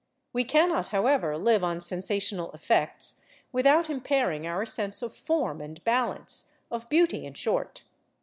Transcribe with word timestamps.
We 0.33 0.43
cannot, 0.45 0.87
however, 0.87 1.37
live 1.37 1.63
on 1.63 1.79
sensational 1.79 2.51
effects 2.53 3.21
without 3.51 3.87
impairing 3.87 4.47
our 4.47 4.65
sense 4.65 5.03
of 5.03 5.15
form 5.15 5.61
and 5.61 5.83
balance 5.83 6.49
of 6.71 6.89
beauty, 6.89 7.23
in 7.23 7.35
short. 7.35 7.83